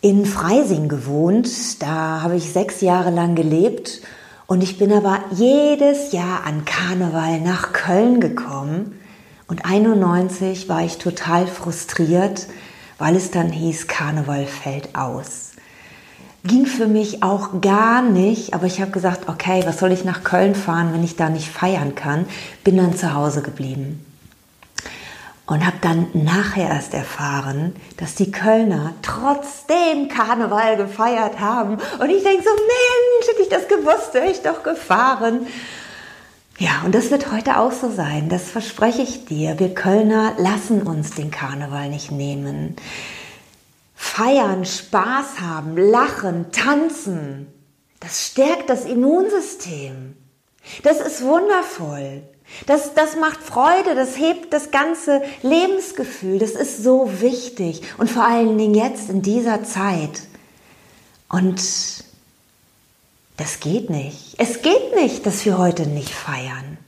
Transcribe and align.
in 0.00 0.26
Freising 0.26 0.88
gewohnt, 0.88 1.80
da 1.80 2.22
habe 2.22 2.34
ich 2.34 2.52
sechs 2.52 2.80
Jahre 2.80 3.10
lang 3.10 3.36
gelebt 3.36 4.00
und 4.48 4.64
ich 4.64 4.76
bin 4.76 4.92
aber 4.92 5.20
jedes 5.30 6.10
Jahr 6.10 6.44
an 6.44 6.64
Karneval 6.64 7.40
nach 7.42 7.72
Köln 7.72 8.20
gekommen 8.20 8.98
und 9.48 9.64
91 9.64 10.68
war 10.68 10.82
ich 10.82 10.98
total 10.98 11.46
frustriert, 11.46 12.46
weil 12.98 13.14
es 13.14 13.30
dann 13.30 13.50
hieß, 13.50 13.86
Karneval 13.86 14.46
fällt 14.46 14.96
aus. 14.96 15.52
Ging 16.44 16.66
für 16.66 16.86
mich 16.86 17.22
auch 17.22 17.60
gar 17.60 18.02
nicht, 18.02 18.54
aber 18.54 18.66
ich 18.66 18.80
habe 18.80 18.90
gesagt, 18.90 19.28
okay, 19.28 19.62
was 19.66 19.78
soll 19.78 19.92
ich 19.92 20.04
nach 20.04 20.22
Köln 20.24 20.54
fahren, 20.54 20.92
wenn 20.92 21.04
ich 21.04 21.16
da 21.16 21.28
nicht 21.28 21.48
feiern 21.48 21.94
kann? 21.94 22.26
Bin 22.64 22.76
dann 22.76 22.96
zu 22.96 23.14
Hause 23.14 23.42
geblieben. 23.42 24.04
Und 25.46 25.64
habe 25.64 25.76
dann 25.80 26.08
nachher 26.12 26.68
erst 26.68 26.92
erfahren, 26.92 27.76
dass 27.98 28.16
die 28.16 28.32
Kölner 28.32 28.94
trotzdem 29.02 30.08
Karneval 30.08 30.76
gefeiert 30.76 31.38
haben. 31.38 31.74
Und 31.74 32.10
ich 32.10 32.24
denke 32.24 32.42
so, 32.42 32.50
Mensch, 32.50 33.28
hätte 33.28 33.42
ich 33.42 33.48
das 33.48 33.68
gewusst, 33.68 34.12
wäre 34.12 34.26
ich 34.26 34.42
doch 34.42 34.64
gefahren. 34.64 35.46
Ja, 36.58 36.82
und 36.84 36.94
das 36.94 37.10
wird 37.10 37.30
heute 37.32 37.58
auch 37.58 37.72
so 37.72 37.90
sein. 37.90 38.30
Das 38.30 38.50
verspreche 38.50 39.02
ich 39.02 39.26
dir. 39.26 39.58
Wir 39.58 39.74
Kölner 39.74 40.34
lassen 40.38 40.82
uns 40.82 41.10
den 41.10 41.30
Karneval 41.30 41.90
nicht 41.90 42.10
nehmen. 42.10 42.76
Feiern, 43.94 44.64
Spaß 44.64 45.40
haben, 45.40 45.76
lachen, 45.76 46.50
tanzen. 46.52 47.48
Das 48.00 48.26
stärkt 48.26 48.70
das 48.70 48.86
Immunsystem. 48.86 50.16
Das 50.82 51.00
ist 51.00 51.22
wundervoll. 51.22 52.22
Das, 52.66 52.94
das 52.94 53.16
macht 53.16 53.42
Freude, 53.42 53.94
das 53.94 54.16
hebt 54.16 54.52
das 54.52 54.70
ganze 54.70 55.20
Lebensgefühl. 55.42 56.38
Das 56.38 56.52
ist 56.52 56.82
so 56.82 57.20
wichtig. 57.20 57.82
Und 57.98 58.10
vor 58.10 58.24
allen 58.24 58.56
Dingen 58.56 58.74
jetzt 58.74 59.10
in 59.10 59.20
dieser 59.20 59.64
Zeit. 59.64 60.22
Und 61.28 61.60
das 63.36 63.60
geht 63.60 63.90
nicht. 63.90 64.34
Es 64.38 64.62
geht 64.62 64.94
nicht, 64.94 65.26
dass 65.26 65.44
wir 65.44 65.58
heute 65.58 65.86
nicht 65.86 66.10
feiern. 66.10 66.78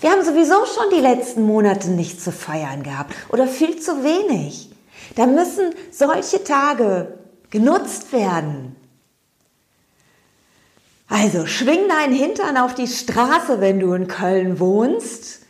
Wir 0.00 0.10
haben 0.10 0.24
sowieso 0.24 0.66
schon 0.66 0.90
die 0.94 1.00
letzten 1.00 1.42
Monate 1.42 1.88
nicht 1.88 2.20
zu 2.20 2.32
feiern 2.32 2.82
gehabt 2.82 3.14
oder 3.30 3.46
viel 3.46 3.80
zu 3.80 4.04
wenig. 4.04 4.70
Da 5.14 5.26
müssen 5.26 5.72
solche 5.90 6.44
Tage 6.44 7.18
genutzt 7.50 8.12
werden. 8.12 8.76
Also 11.08 11.46
schwing 11.46 11.88
deinen 11.88 12.14
Hintern 12.14 12.56
auf 12.56 12.74
die 12.74 12.88
Straße, 12.88 13.60
wenn 13.60 13.80
du 13.80 13.92
in 13.94 14.08
Köln 14.08 14.58
wohnst 14.58 15.40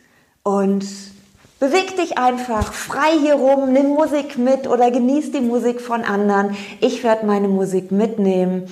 und 0.43 0.85
beweg 1.59 1.97
dich 1.97 2.17
einfach 2.19 2.71
frei 2.73 3.17
hier 3.19 3.35
rum, 3.35 3.73
nimm 3.73 3.89
Musik 3.89 4.37
mit 4.37 4.67
oder 4.67 4.91
genieß 4.91 5.31
die 5.31 5.41
Musik 5.41 5.81
von 5.81 6.03
anderen. 6.03 6.55
Ich 6.79 7.03
werde 7.03 7.25
meine 7.25 7.47
Musik 7.47 7.91
mitnehmen 7.91 8.69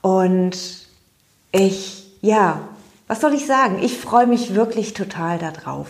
und 0.00 0.81
ich, 1.52 2.06
ja, 2.22 2.60
was 3.06 3.20
soll 3.20 3.34
ich 3.34 3.46
sagen? 3.46 3.78
Ich 3.82 3.98
freue 3.98 4.26
mich 4.26 4.54
wirklich 4.54 4.94
total 4.94 5.38
darauf. 5.38 5.88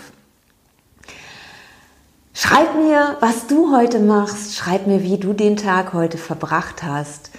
Schreib 2.35 2.75
mir, 2.75 3.17
was 3.21 3.47
du 3.47 3.75
heute 3.75 4.01
machst. 4.01 4.57
Schreib 4.57 4.87
mir, 4.87 5.03
wie 5.03 5.19
du 5.19 5.33
den 5.33 5.57
Tag 5.57 5.93
heute 5.93 6.19
verbracht 6.19 6.83
hast. 6.83 7.31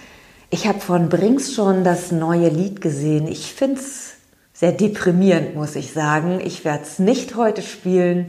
Ich 0.49 0.67
habe 0.67 0.79
von 0.79 1.09
Brings 1.09 1.53
schon 1.53 1.83
das 1.83 2.11
neue 2.11 2.47
Lied 2.47 2.79
gesehen. 2.79 3.27
Ich 3.27 3.53
finde 3.53 3.79
es 3.81 4.13
sehr 4.53 4.71
deprimierend, 4.71 5.55
muss 5.55 5.75
ich 5.75 5.91
sagen. 5.91 6.39
Ich 6.43 6.63
werde 6.63 6.83
es 6.83 6.99
nicht 6.99 7.35
heute 7.35 7.61
spielen. 7.63 8.27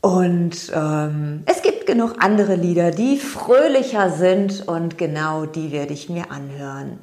Und 0.00 0.72
ähm, 0.74 1.44
es 1.46 1.62
gibt 1.62 1.86
genug 1.86 2.16
andere 2.18 2.56
Lieder, 2.56 2.90
die 2.90 3.16
fröhlicher 3.16 4.10
sind 4.10 4.68
und 4.68 4.98
genau 4.98 5.46
die 5.46 5.72
werde 5.72 5.94
ich 5.94 6.10
mir 6.10 6.30
anhören. 6.30 6.98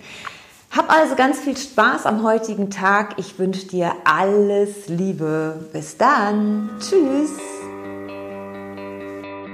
Hab 0.71 0.89
also 0.89 1.15
ganz 1.15 1.39
viel 1.39 1.57
Spaß 1.57 2.06
am 2.06 2.23
heutigen 2.23 2.69
Tag. 2.69 3.15
Ich 3.18 3.38
wünsche 3.38 3.68
dir 3.68 3.91
alles 4.06 4.88
Liebe. 4.88 5.65
Bis 5.73 5.97
dann. 5.97 6.69
Tschüss. 6.79 7.31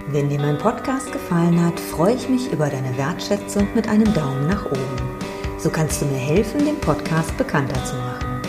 Wenn 0.10 0.30
dir 0.30 0.40
mein 0.40 0.60
Podcast 0.60 1.12
gefallen 1.12 1.66
hat, 1.66 1.80
freue 1.80 2.14
ich 2.14 2.30
mich 2.30 2.52
über 2.52 2.70
deine 2.70 2.96
Wertschätzung 2.98 3.68
mit 3.74 3.90
einem 3.90 4.14
Daumen 4.14 4.48
nach 4.48 4.68
oben. 4.68 5.18
So 5.58 5.72
kannst 5.72 6.04
du 6.04 6.06
mir 6.06 6.20
helfen, 6.20 6.64
den 6.64 6.80
Podcast 6.80 7.36
bekannter 7.36 7.84
zu 7.84 7.96
machen. 7.96 8.42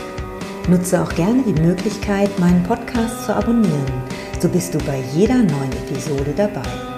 Nutze 0.68 1.02
auch 1.02 1.14
gerne 1.14 1.42
die 1.44 1.58
Möglichkeit, 1.58 2.38
meinen 2.38 2.62
Podcast 2.64 3.24
zu 3.24 3.34
abonnieren. 3.34 4.02
So 4.40 4.48
bist 4.50 4.74
du 4.74 4.78
bei 4.80 5.02
jeder 5.14 5.36
neuen 5.36 5.72
Episode 5.72 6.34
dabei. 6.36 6.97